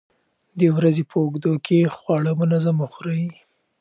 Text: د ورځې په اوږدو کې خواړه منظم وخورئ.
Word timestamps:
د 0.59 0.61
ورځې 0.75 1.03
په 1.09 1.15
اوږدو 1.21 1.53
کې 1.65 1.91
خواړه 1.95 2.31
منظم 2.41 2.75
وخورئ. 2.79 3.23